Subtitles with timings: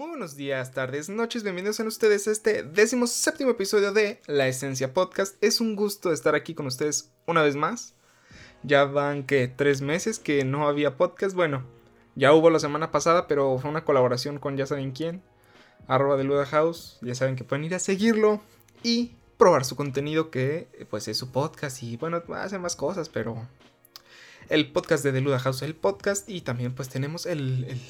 [0.00, 4.48] Muy buenos días, tardes, noches, bienvenidos a ustedes a este décimo séptimo episodio de La
[4.48, 5.36] Esencia Podcast.
[5.44, 7.92] Es un gusto estar aquí con ustedes una vez más.
[8.62, 11.36] Ya van que tres meses que no había podcast.
[11.36, 11.64] Bueno,
[12.14, 15.22] ya hubo la semana pasada, pero fue una colaboración con ya saben quién.
[15.86, 16.96] Arroba de Luda House.
[17.02, 18.40] Ya saben que pueden ir a seguirlo
[18.82, 23.46] y probar su contenido que pues es su podcast y bueno, hace más cosas, pero
[24.50, 27.80] el podcast de Deluda House, el podcast, y también pues tenemos el,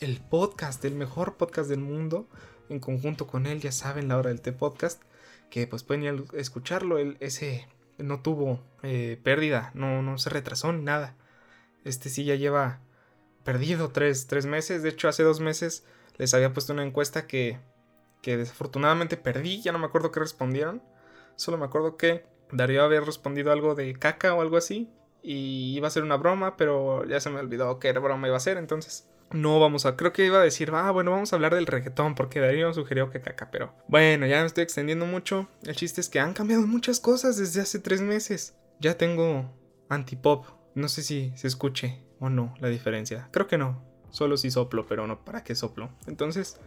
[0.00, 2.28] el, podcast, el mejor podcast del mundo,
[2.68, 5.02] en conjunto con él, ya saben, la hora del T podcast,
[5.50, 7.66] que pues pueden escucharlo, él, ese
[7.98, 11.16] no tuvo eh, pérdida, no, no se retrasó ni nada.
[11.84, 12.78] Este sí ya lleva
[13.42, 15.84] perdido tres, tres meses, de hecho hace dos meses
[16.16, 17.58] les había puesto una encuesta que,
[18.22, 20.80] que desafortunadamente perdí, ya no me acuerdo qué respondieron,
[21.34, 24.92] solo me acuerdo que Darío había respondido algo de caca o algo así,
[25.30, 28.40] y iba a ser una broma, pero ya se me olvidó qué broma iba a
[28.40, 31.54] ser, entonces no vamos a, creo que iba a decir, ah, bueno, vamos a hablar
[31.54, 35.46] del reggaetón, porque Darío sugirió que caca, pero bueno, ya me estoy extendiendo mucho.
[35.64, 38.56] El chiste es que han cambiado muchas cosas desde hace tres meses.
[38.80, 39.54] Ya tengo
[39.90, 44.50] antipop, no sé si se escuche o no la diferencia, creo que no, solo si
[44.50, 45.90] soplo, pero no, ¿para qué soplo?
[46.06, 46.58] Entonces,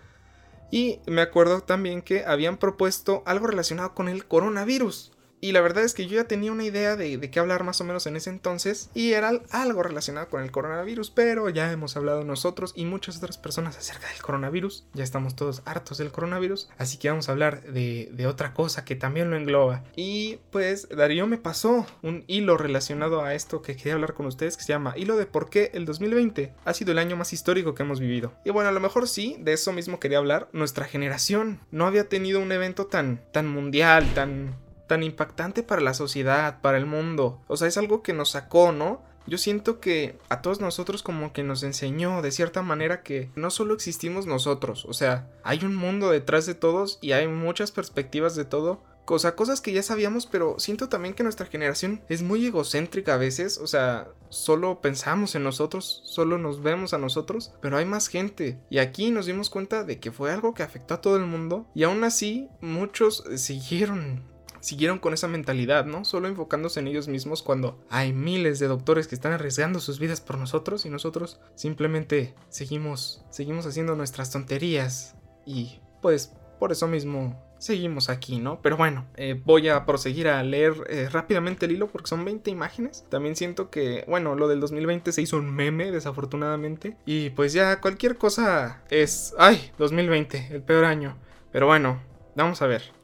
[0.70, 5.14] y me acuerdo también que habían propuesto algo relacionado con el coronavirus.
[5.42, 7.84] Y la verdad es que yo ya tenía una idea de, qué hablar más o
[7.84, 12.24] menos en ese entonces y era algo relacionado con el coronavirus, pero ya hemos hablado
[12.24, 16.98] nosotros y muchas otras personas acerca del coronavirus, ya estamos todos hartos del coronavirus, así
[16.98, 19.84] que vamos a hablar de, de otra cosa que también lo engloba.
[19.96, 24.58] Y pues Darío me pasó un hilo relacionado a esto que quería hablar con ustedes
[24.58, 27.74] que se llama hilo de por qué el 2020 ha sido el año más histórico
[27.74, 28.34] que hemos vivido.
[28.46, 32.10] Y bueno, a lo mejor sí, de eso mismo quería hablar, nuestra generación no había
[32.10, 34.56] tenido un evento tan, tan mundial, tan
[34.92, 37.40] tan impactante para la sociedad, para el mundo.
[37.48, 39.02] O sea, es algo que nos sacó, ¿no?
[39.26, 43.52] Yo siento que a todos nosotros como que nos enseñó de cierta manera que no
[43.52, 48.36] solo existimos nosotros, o sea, hay un mundo detrás de todos y hay muchas perspectivas
[48.36, 48.84] de todo.
[49.06, 53.14] O sea, cosas que ya sabíamos, pero siento también que nuestra generación es muy egocéntrica
[53.14, 57.86] a veces, o sea, solo pensamos en nosotros, solo nos vemos a nosotros, pero hay
[57.86, 58.60] más gente.
[58.70, 61.66] Y aquí nos dimos cuenta de que fue algo que afectó a todo el mundo
[61.74, 64.31] y aún así muchos siguieron
[64.62, 66.06] siguieron con esa mentalidad, ¿no?
[66.06, 70.22] Solo enfocándose en ellos mismos cuando hay miles de doctores que están arriesgando sus vidas
[70.22, 77.52] por nosotros y nosotros simplemente seguimos, seguimos haciendo nuestras tonterías y pues por eso mismo
[77.62, 78.60] seguimos aquí, ¿no?
[78.62, 82.50] Pero bueno, eh, voy a proseguir a leer eh, rápidamente el hilo porque son 20
[82.50, 83.06] imágenes.
[83.10, 86.98] También siento que, bueno, lo del 2020 se hizo un meme, desafortunadamente.
[87.06, 91.18] Y pues ya cualquier cosa es, ay, 2020, el peor año.
[91.52, 92.02] Pero bueno,
[92.36, 93.01] vamos a ver.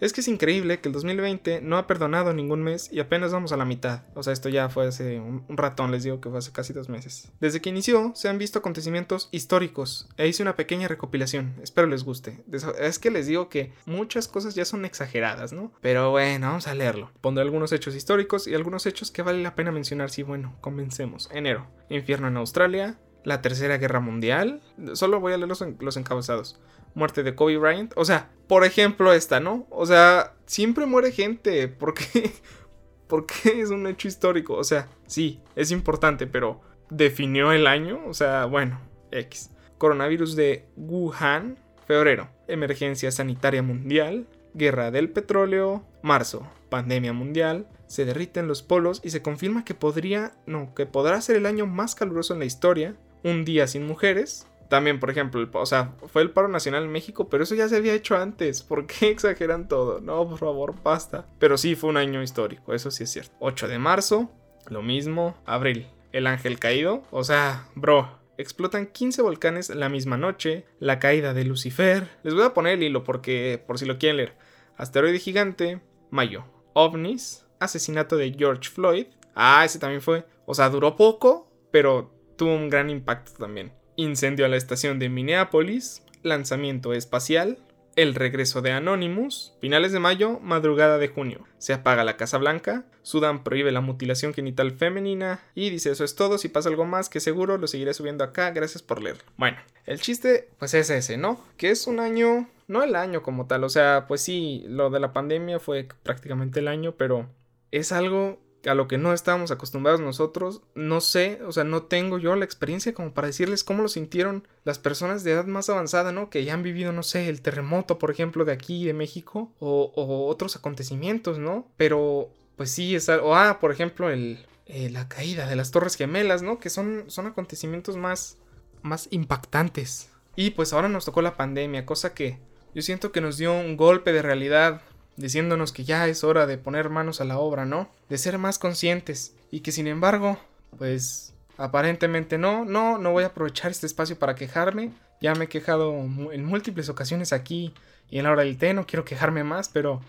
[0.00, 3.52] Es que es increíble que el 2020 no ha perdonado ningún mes y apenas vamos
[3.52, 4.02] a la mitad.
[4.14, 6.88] O sea, esto ya fue hace un, ratón, les digo que fue hace casi dos
[6.88, 7.32] meses.
[7.40, 11.54] Desde que inició, se han visto acontecimientos históricos e hice una pequeña recopilación.
[11.62, 12.44] Espero les guste.
[12.78, 15.72] Es que les digo que muchas cosas ya son exageradas, ¿no?
[15.80, 17.10] Pero bueno, vamos a leerlo.
[17.20, 21.30] Pondré algunos hechos históricos y algunos hechos que vale la pena mencionar si, bueno, comencemos.
[21.32, 21.66] Enero.
[21.88, 22.98] Infierno en Australia.
[23.26, 24.62] La Tercera Guerra Mundial.
[24.94, 26.60] Solo voy a leer los, los encabezados
[26.96, 27.92] muerte de Kobe Bryant.
[27.94, 29.66] O sea, por ejemplo esta, ¿no?
[29.70, 31.68] O sea, siempre muere gente.
[31.68, 32.32] ¿Por qué?
[33.06, 34.54] Porque es un hecho histórico.
[34.54, 36.60] O sea, sí, es importante, pero
[36.90, 38.00] definió el año.
[38.06, 38.80] O sea, bueno,
[39.12, 39.50] X.
[39.78, 42.30] Coronavirus de Wuhan, febrero.
[42.48, 44.26] Emergencia sanitaria mundial.
[44.54, 45.84] Guerra del petróleo.
[46.02, 46.48] Marzo.
[46.70, 47.68] Pandemia mundial.
[47.86, 51.66] Se derriten los polos y se confirma que podría, no, que podrá ser el año
[51.66, 52.96] más caluroso en la historia.
[53.26, 54.46] Un día sin mujeres.
[54.68, 57.76] También, por ejemplo, o sea, fue el paro nacional en México, pero eso ya se
[57.76, 58.62] había hecho antes.
[58.62, 60.00] ¿Por qué exageran todo?
[60.00, 61.26] No, por favor, basta.
[61.40, 63.34] Pero sí, fue un año histórico, eso sí es cierto.
[63.40, 64.30] 8 de marzo,
[64.68, 65.36] lo mismo.
[65.44, 67.02] Abril, el ángel caído.
[67.10, 70.64] O sea, bro, explotan 15 volcanes la misma noche.
[70.78, 72.08] La caída de Lucifer.
[72.22, 74.36] Les voy a poner el hilo porque, por si lo quieren leer.
[74.76, 75.80] Asteroide gigante.
[76.10, 76.44] Mayo.
[76.74, 77.44] OVNIs.
[77.58, 79.06] Asesinato de George Floyd.
[79.34, 80.26] Ah, ese también fue.
[80.44, 83.72] O sea, duró poco, pero tuvo un gran impacto también.
[83.96, 87.58] Incendio a la estación de Minneapolis, lanzamiento espacial,
[87.96, 91.46] el regreso de Anonymous, finales de mayo, madrugada de junio.
[91.56, 96.14] Se apaga la Casa Blanca, Sudán prohíbe la mutilación genital femenina y dice eso es
[96.14, 99.16] todo, si pasa algo más que seguro lo seguiré subiendo acá, gracias por leer.
[99.38, 99.56] Bueno,
[99.86, 101.40] el chiste pues es ese, ¿no?
[101.56, 105.00] Que es un año, no el año como tal, o sea, pues sí, lo de
[105.00, 107.30] la pandemia fue prácticamente el año, pero
[107.70, 110.62] es algo a lo que no estábamos acostumbrados nosotros.
[110.74, 114.46] No sé, o sea, no tengo yo la experiencia como para decirles cómo lo sintieron
[114.64, 116.30] las personas de edad más avanzada, ¿no?
[116.30, 120.26] Que ya han vivido, no sé, el terremoto, por ejemplo, de aquí, de México, o,
[120.28, 121.68] otros acontecimientos, ¿no?
[121.76, 125.96] Pero, pues sí, es algo, ah, por ejemplo, el, eh, la caída de las Torres
[125.96, 126.58] Gemelas, ¿no?
[126.58, 128.38] Que son, son acontecimientos más,
[128.82, 132.38] más impactantes Y pues ahora nos tocó la pandemia, cosa que
[132.74, 134.82] yo siento que nos dio un golpe de realidad,
[135.16, 137.90] diciéndonos que ya es hora de poner manos a la obra, ¿no?
[138.08, 139.34] De ser más conscientes.
[139.50, 140.38] Y que sin embargo,
[140.78, 144.92] pues aparentemente no, no, no voy a aprovechar este espacio para quejarme.
[145.20, 147.72] Ya me he quejado en múltiples ocasiones aquí
[148.10, 150.00] y en la hora del té, no quiero quejarme más, pero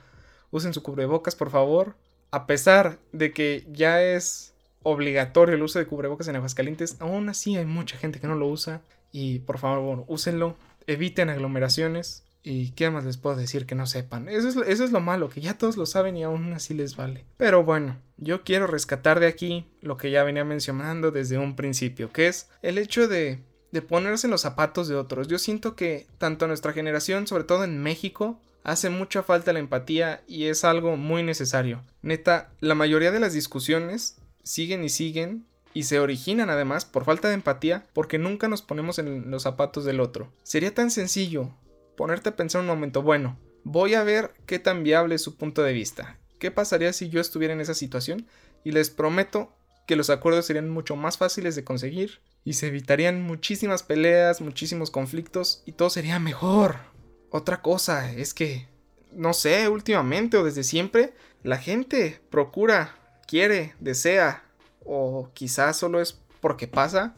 [0.51, 1.95] usen su cubrebocas, por favor.
[2.31, 7.57] A pesar de que ya es obligatorio el uso de cubrebocas en Aguascalientes, aún así
[7.57, 8.81] hay mucha gente que no lo usa.
[9.11, 12.23] Y por favor, úsenlo, eviten aglomeraciones.
[12.43, 14.29] ¿Y qué más les puedo decir que no sepan?
[14.29, 16.95] Eso es, eso es lo malo, que ya todos lo saben y aún así les
[16.95, 17.25] vale.
[17.37, 22.11] Pero bueno, yo quiero rescatar de aquí lo que ya venía mencionando desde un principio,
[22.11, 23.41] que es el hecho de,
[23.71, 25.27] de ponerse en los zapatos de otros.
[25.27, 30.21] Yo siento que tanto nuestra generación, sobre todo en México, hace mucha falta la empatía
[30.27, 31.83] y es algo muy necesario.
[32.01, 37.27] Neta, la mayoría de las discusiones siguen y siguen y se originan además por falta
[37.27, 40.31] de empatía porque nunca nos ponemos en los zapatos del otro.
[40.43, 41.53] Sería tan sencillo
[41.97, 45.63] ponerte a pensar un momento, bueno, voy a ver qué tan viable es su punto
[45.63, 46.17] de vista.
[46.39, 48.27] ¿Qué pasaría si yo estuviera en esa situación?
[48.63, 49.51] Y les prometo
[49.87, 54.91] que los acuerdos serían mucho más fáciles de conseguir y se evitarían muchísimas peleas, muchísimos
[54.91, 56.77] conflictos y todo sería mejor.
[57.31, 58.67] Otra cosa es que,
[59.11, 61.13] no sé, últimamente o desde siempre,
[61.43, 62.95] la gente procura,
[63.27, 64.43] quiere, desea,
[64.85, 67.15] o quizás solo es porque pasa,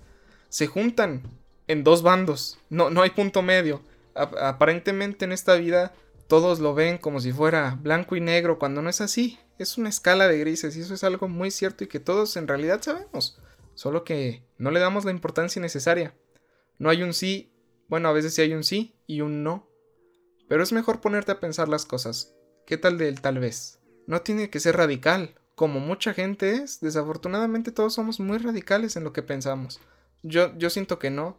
[0.47, 1.23] se juntan
[1.67, 2.57] en dos bandos.
[2.69, 3.81] No, no hay punto medio
[4.19, 5.93] aparentemente en esta vida
[6.27, 9.39] todos lo ven como si fuera blanco y negro cuando no es así.
[9.57, 12.47] Es una escala de grises y eso es algo muy cierto y que todos en
[12.47, 13.39] realidad sabemos.
[13.73, 16.13] Solo que no le damos la importancia necesaria.
[16.77, 17.51] No hay un sí,
[17.87, 19.67] bueno, a veces sí hay un sí y un no.
[20.47, 22.35] Pero es mejor ponerte a pensar las cosas.
[22.65, 23.79] ¿Qué tal del tal vez?
[24.05, 26.79] No tiene que ser radical, como mucha gente es.
[26.79, 29.79] Desafortunadamente todos somos muy radicales en lo que pensamos.
[30.23, 31.37] Yo, yo siento que no.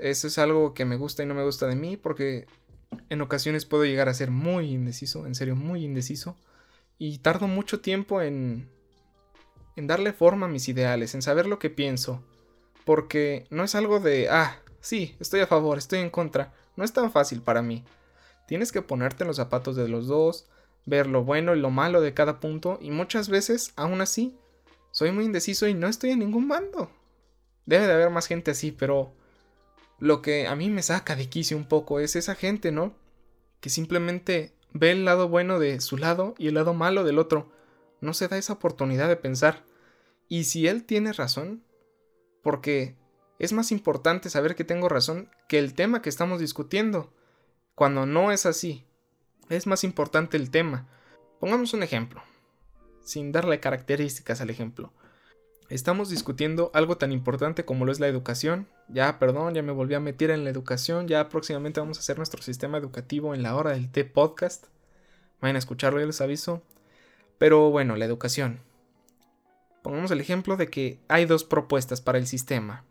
[0.00, 2.46] Eso es algo que me gusta y no me gusta de mí porque
[3.08, 6.36] en ocasiones puedo llegar a ser muy indeciso, en serio muy indeciso.
[6.98, 8.68] Y tardo mucho tiempo en,
[9.76, 12.22] en darle forma a mis ideales, en saber lo que pienso.
[12.84, 16.52] Porque no es algo de, ah, sí, estoy a favor, estoy en contra.
[16.76, 17.84] No es tan fácil para mí.
[18.48, 20.48] Tienes que ponerte en los zapatos de los dos,
[20.86, 24.36] ver lo bueno y lo malo de cada punto y muchas veces, aún así,
[24.90, 26.90] soy muy indeciso y no estoy en ningún bando.
[27.66, 29.14] Debe de haber más gente así, pero
[30.00, 32.94] lo que a mí me saca de quicio un poco es esa gente, ¿no?
[33.60, 37.52] Que simplemente ve el lado bueno de su lado y el lado malo del otro.
[38.00, 39.62] No se da esa oportunidad de pensar.
[40.26, 41.62] Y si él tiene razón,
[42.42, 42.96] porque
[43.38, 47.12] es más importante saber que tengo razón que el tema que estamos discutiendo.
[47.74, 48.86] Cuando no es así,
[49.48, 50.88] es más importante el tema.
[51.40, 52.22] Pongamos un ejemplo,
[53.02, 54.92] sin darle características al ejemplo.
[55.70, 58.66] Estamos discutiendo algo tan importante como lo es la educación.
[58.88, 61.06] Ya, perdón, ya me volví a meter en la educación.
[61.06, 64.66] Ya próximamente vamos a hacer nuestro sistema educativo en la hora del T podcast.
[65.40, 66.60] Vayan a escucharlo, ya les aviso.
[67.38, 68.58] Pero bueno, la educación.
[69.82, 72.82] Pongamos el ejemplo de que hay dos propuestas para el sistema.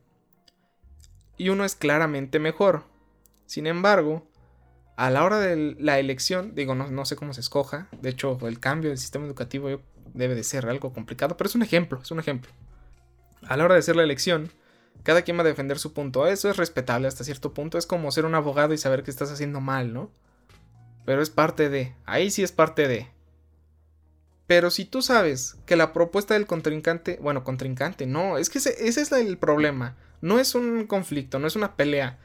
[1.35, 2.85] Y uno es claramente mejor.
[3.45, 4.25] Sin embargo,
[4.95, 7.89] a la hora de la elección, digo, no sé cómo se escoja.
[8.01, 9.81] De hecho, el cambio del sistema educativo
[10.13, 12.53] debe de ser algo complicado, pero es un ejemplo, es un ejemplo
[13.47, 14.51] a la hora de hacer la elección,
[15.03, 16.27] cada quien va a defender su punto.
[16.27, 17.77] Eso es respetable hasta cierto punto.
[17.77, 20.11] Es como ser un abogado y saber que estás haciendo mal, ¿no?
[21.05, 21.95] Pero es parte de.
[22.05, 23.07] Ahí sí es parte de.
[24.45, 27.17] Pero si tú sabes que la propuesta del contrincante.
[27.21, 28.37] Bueno, contrincante, no.
[28.37, 29.95] Es que ese, es el problema.
[30.21, 32.19] No es un conflicto, no es una pelea.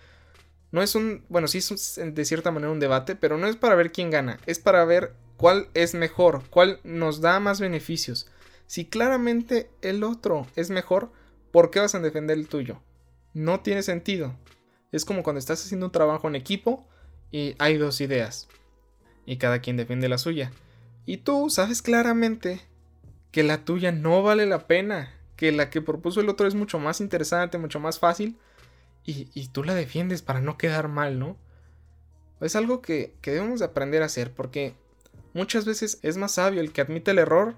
[0.72, 1.24] No es un.
[1.28, 4.38] Bueno, sí es de cierta manera un debate, pero no es para ver quién gana.
[4.46, 8.26] Es para ver cuál es mejor, cuál nos da más beneficios.
[8.66, 11.12] Si claramente el otro es mejor,
[11.50, 12.80] ¿por qué vas a defender el tuyo?
[13.32, 14.34] No tiene sentido.
[14.92, 16.86] Es como cuando estás haciendo un trabajo en equipo
[17.30, 18.48] y hay dos ideas.
[19.26, 20.52] Y cada quien defiende la suya.
[21.06, 22.60] Y tú sabes claramente
[23.30, 25.12] que la tuya no vale la pena.
[25.36, 28.38] Que la que propuso el otro es mucho más interesante, mucho más fácil.
[29.06, 31.36] Y, tú la defiendes para no quedar mal, ¿no?
[32.40, 34.74] Es algo que, debemos de aprender a hacer porque
[35.34, 37.54] muchas veces es más sabio el que admite el error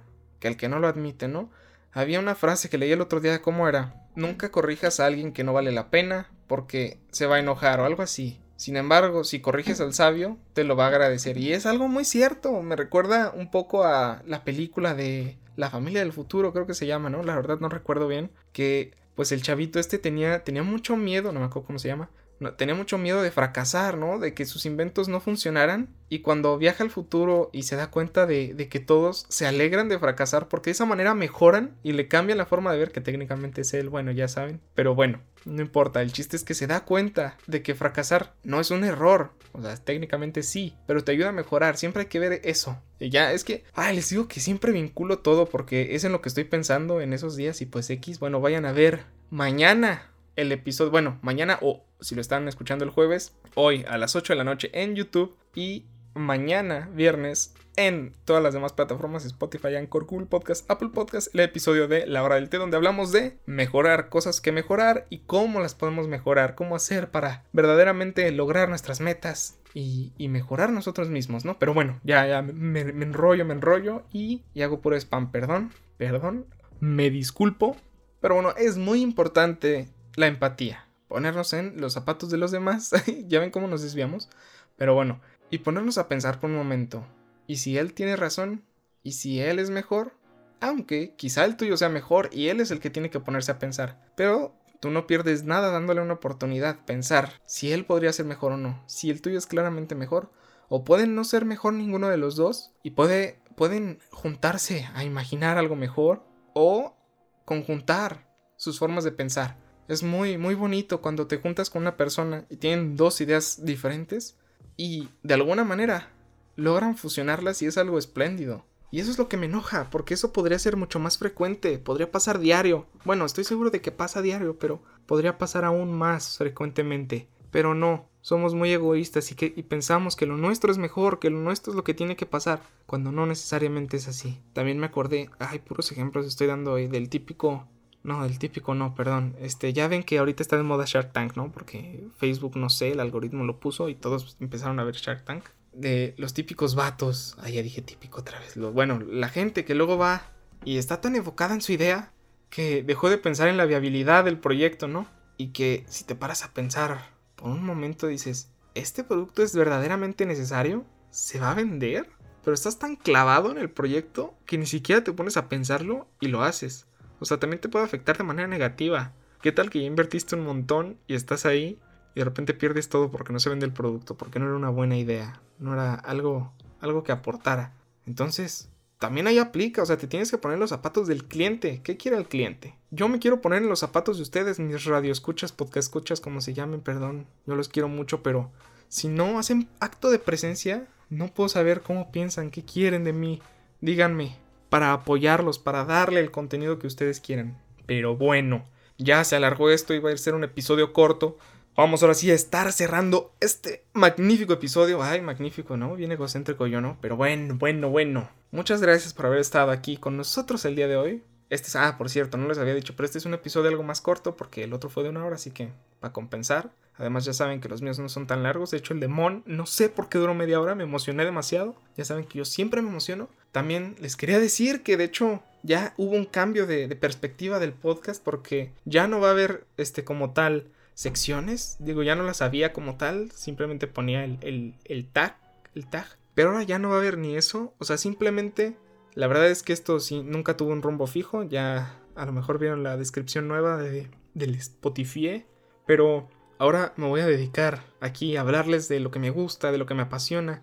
[0.47, 1.51] que el que no lo admite, ¿no?
[1.93, 4.07] Había una frase que leí el otro día, ¿cómo era?
[4.15, 7.85] Nunca corrijas a alguien que no vale la pena porque se va a enojar o
[7.85, 8.41] algo así.
[8.57, 11.37] Sin embargo, si corriges al sabio, te lo va a agradecer.
[11.37, 12.63] Y es algo muy cierto.
[12.63, 16.87] Me recuerda un poco a la película de La familia del futuro, creo que se
[16.87, 17.23] llama, ¿no?
[17.23, 18.31] La verdad no recuerdo bien.
[18.53, 22.11] Que pues el chavito este tenía, tenía mucho miedo, no me acuerdo cómo se llama,
[22.57, 24.19] tenía mucho miedo de fracasar, ¿no?
[24.19, 25.89] De que sus inventos no funcionaran.
[26.09, 29.99] Y cuando viaja al futuro y se da cuenta de, que todos se alegran de
[29.99, 33.63] fracasar porque de esa manera mejoran y le cambian la forma de ver que técnicamente
[33.63, 34.61] es él, bueno, ya saben.
[34.75, 38.61] Pero bueno, no importa, el chiste es que se da cuenta de que fracasar no
[38.61, 39.33] es un error.
[39.53, 42.81] O sea, técnicamente sí, pero te ayuda a mejorar, siempre hay que ver eso.
[43.01, 46.21] Y ya, es que, ay, les digo que siempre vinculo todo porque es en lo
[46.21, 50.53] que estoy pensando en esos días y pues X, bueno, vayan a ver mañana el
[50.53, 54.37] episodio, bueno, mañana o si lo están escuchando el jueves, hoy a las 8 de
[54.37, 60.27] la noche en YouTube y mañana, viernes, en todas las demás plataformas, Spotify, Anchor, Google
[60.27, 64.41] Podcast, Apple Podcast, el episodio de La Hora del Té, donde hablamos de mejorar, cosas
[64.41, 70.13] que mejorar y cómo las podemos mejorar, cómo hacer para verdaderamente lograr nuestras metas y,
[70.29, 71.59] mejorar nosotros mismos, ¿no?
[71.59, 76.47] Pero bueno, ya, me, enrollo, me enrollo y hago puro spam, perdón, perdón,
[76.81, 77.77] me disculpo,
[78.21, 80.86] pero bueno, es muy importante la empatía.
[81.09, 82.91] Ponernos en los zapatos de los demás.
[83.27, 84.29] ya ven cómo nos desviamos.
[84.77, 85.21] Pero bueno,
[85.51, 87.07] y ponernos a pensar por un momento.
[87.47, 88.65] ¿Y si él tiene razón?
[89.03, 90.15] ¿Y si él es mejor?
[90.61, 93.59] Aunque quizá el tuyo sea mejor y él es el que tiene que ponerse a
[93.59, 94.01] pensar.
[94.17, 96.85] Pero tú no pierdes nada dándole una oportunidad.
[96.85, 98.83] Pensar si él podría ser mejor o no.
[98.87, 100.33] Si el tuyo es claramente mejor.
[100.69, 102.73] O pueden no ser mejor ninguno de los dos.
[102.83, 106.25] Y puede, pueden juntarse a imaginar algo mejor.
[106.55, 106.97] O
[107.45, 109.57] conjuntar sus formas de pensar.
[109.89, 114.37] Es muy, muy bonito cuando te juntas con una persona y tienen dos ideas diferentes
[114.77, 116.11] y de alguna manera
[116.57, 118.65] logran fusionarlas y es algo espléndido.
[118.91, 122.11] Y eso es lo que me enoja, porque eso podría ser mucho más frecuente, podría
[122.11, 122.87] pasar diario.
[123.05, 127.29] Bueno, estoy seguro de que pasa diario, pero podría pasar aún más frecuentemente.
[127.51, 131.31] Pero no, somos muy egoístas y, que, y pensamos que lo nuestro es mejor, que
[131.31, 134.41] lo nuestro es lo que tiene que pasar, cuando no necesariamente es así.
[134.53, 137.69] También me acordé, ay, puros ejemplos estoy dando hoy, del típico
[138.07, 139.35] no, el típico no, perdón.
[139.41, 141.51] Este, ya ven que ahorita está de moda Shark Tank, ¿no?
[141.51, 145.45] Porque Facebook, no sé, el algoritmo lo puso y todos empezaron a ver Shark Tank.
[145.73, 147.37] De los típicos vatos.
[147.41, 148.57] Ah, ya dije típico otra vez.
[148.57, 150.23] bueno, la gente que luego va
[150.65, 152.13] y está tan enfocada en su idea
[152.49, 155.09] que dejó de pensar en la viabilidad del proyecto, ¿no?
[155.37, 160.27] Y que si te paras a pensar por un momento dices, ¿este producto es verdaderamente
[160.27, 160.87] necesario?
[161.11, 162.09] ¿Se va a vender?
[162.45, 166.29] Pero estás tan clavado en el proyecto que ni siquiera te pones a pensarlo y
[166.29, 166.86] lo haces.
[167.21, 169.13] O sea, también te puede afectar de manera negativa.
[169.43, 171.79] ¿Qué tal que ya invertiste un montón y estás ahí
[172.15, 174.71] y de repente pierdes todo porque no se vende el producto, porque no era una
[174.71, 177.73] buena idea, no era algo, algo que aportara?
[178.07, 181.81] Entonces, también ahí aplica, o sea, te tienes que poner los zapatos del cliente.
[181.83, 182.77] ¿Qué quiere el cliente?
[182.91, 186.55] Yo me quiero poner en los zapatos de ustedes, mis radioescuchas, podcast escuchas, como se
[186.55, 187.27] llamen, perdón.
[187.47, 188.51] Yo los quiero mucho, pero
[188.89, 193.43] si no hacen acto de presencia, no puedo saber cómo piensan, qué quieren de mí.
[193.81, 194.37] Díganme,
[194.77, 197.57] para apoyarlos, para darle el contenido que ustedes quieran.
[197.87, 198.67] Pero bueno,
[198.99, 201.39] ya se alargó esto, iba a ser un episodio corto.
[201.75, 205.03] Vamos ahora sí a estar cerrando este magnífico episodio.
[205.03, 205.97] Ay, magnífico, ¿no?
[205.97, 206.99] Bien egocéntrico yo, ¿no?
[207.01, 208.29] Pero bueno, bueno, bueno.
[208.51, 211.23] Muchas gracias por haber estado aquí con nosotros el día de hoy.
[211.49, 213.85] Este es, ah, por cierto, no les había dicho, pero este es un episodio algo
[213.85, 216.71] más corto porque el otro fue de una hora, así que para compensar.
[216.99, 218.71] Además ya saben que los míos no son tan largos.
[218.71, 221.77] De hecho el de Mon, no sé por qué duró media hora, me emocioné demasiado.
[221.97, 223.29] Ya saben que yo siempre me emociono.
[223.53, 228.23] También les quería decir que de hecho ya hubo un cambio de, perspectiva del podcast
[228.23, 231.77] porque ya no va a haber este como tal secciones.
[231.81, 233.31] Digo, ya no las había como tal.
[233.33, 235.37] Simplemente ponía el, el, tag.
[235.75, 236.07] El tag.
[236.35, 237.75] Pero ahora ya no va a haber ni eso.
[237.79, 238.77] O sea, simplemente...
[239.17, 241.43] La verdad es que esto sí, nunca tuvo un rumbo fijo.
[241.43, 245.45] Ya a lo mejor vieron la descripción nueva de, del Spotify.
[245.87, 249.79] Pero Ahora me voy a dedicar aquí a hablarles de lo que me gusta, de
[249.79, 250.63] lo que me apasiona,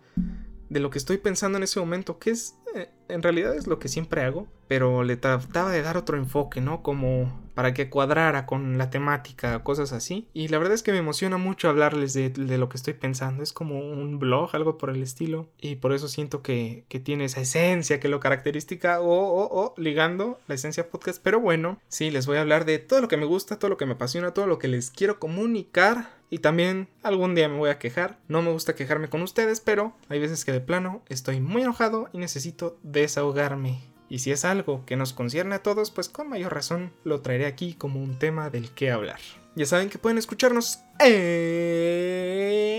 [0.74, 3.78] de lo que estoy pensando en ese momento, que es, eh, en realidad es lo
[3.78, 6.82] que siempre hago, pero le trataba de dar otro enfoque, ¿no?
[6.82, 10.28] Como para que cuadrara con la temática, cosas así.
[10.34, 13.44] Y la verdad es que me emociona mucho hablarles de, lo que estoy pensando.
[13.44, 15.48] Es como un blog, algo por el estilo.
[15.60, 20.40] Y por eso siento que, tiene esa esencia que lo característica o, o, o ligando
[20.48, 21.22] la esencia podcast.
[21.22, 23.78] Pero bueno, sí, les voy a hablar de todo lo que me gusta, todo lo
[23.78, 26.23] que me apasiona, todo lo que les quiero comunicar.
[26.34, 28.18] Y también algún día me voy a quejar.
[28.28, 32.10] No me gusta quejarme con ustedes, pero hay veces que de plano estoy muy enojado
[32.12, 33.84] y necesito desahogarme.
[34.10, 37.46] Y si es algo que nos concierne a todos, pues con mayor razón lo traeré
[37.46, 39.20] aquí como un tema del que hablar.
[39.56, 42.73] Ya saben que pueden escucharnos en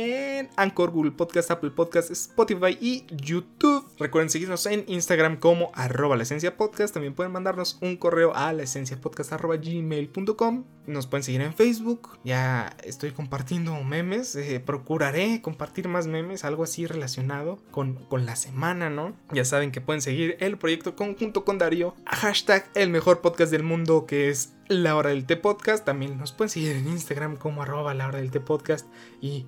[0.57, 3.87] Anchor, Google Podcast, Apple Podcast, Spotify y YouTube.
[3.99, 6.95] Recuerden seguirnos en Instagram como arroba la esencia podcast.
[6.95, 10.65] También pueden mandarnos un correo a la esencia podcast arroba gmail.com.
[10.87, 12.19] Nos pueden seguir en Facebook.
[12.25, 14.37] Ya estoy compartiendo memes.
[14.37, 19.15] Eh, procuraré compartir más memes, algo así relacionado con, con la semana, ¿no?
[19.33, 21.95] Ya saben que pueden seguir el proyecto conjunto con Darío.
[22.07, 25.85] Hashtag el mejor podcast del mundo que es La Hora del Té Podcast.
[25.85, 28.87] También nos pueden seguir en Instagram como arroba la hora del Té Podcast.
[29.21, 29.47] Y,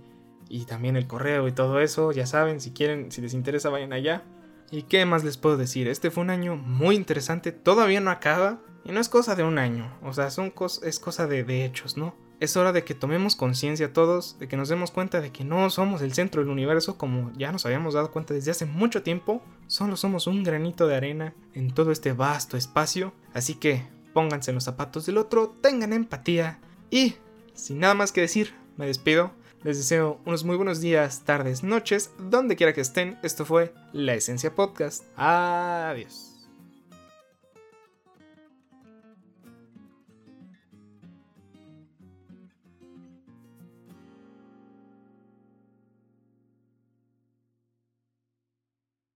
[0.48, 2.12] y también el correo y todo eso.
[2.12, 4.24] Ya saben, si quieren, si les interesa, vayan allá.
[4.70, 5.88] ¿Y qué más les puedo decir?
[5.88, 7.52] Este fue un año muy interesante.
[7.52, 8.60] Todavía no acaba.
[8.84, 9.92] Y no es cosa de un año.
[10.02, 12.14] O sea, son es cosa de, de hechos, ¿no?
[12.38, 15.70] Es hora de que tomemos conciencia todos, de que nos demos cuenta de que no
[15.70, 19.42] somos el centro del universo como ya nos habíamos dado cuenta desde hace mucho tiempo,
[19.66, 24.56] solo somos un granito de arena en todo este vasto espacio, así que pónganse en
[24.56, 26.60] los zapatos del otro, tengan empatía
[26.90, 27.14] y,
[27.54, 29.32] sin nada más que decir, me despido,
[29.66, 34.14] les deseo unos muy buenos días, tardes, noches, donde quiera que estén, esto fue La
[34.14, 36.35] Esencia Podcast, adiós.